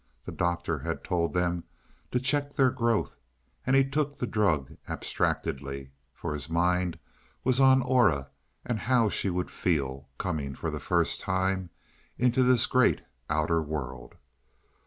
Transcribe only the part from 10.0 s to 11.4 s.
coming for the first